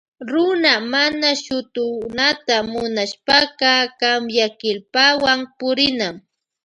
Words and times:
Runa 0.31 0.73
mana 0.91 1.29
shutunata 1.43 2.55
munashpaka 2.71 3.71
kamyakillpawan 3.99 5.39
purina. 5.57 6.07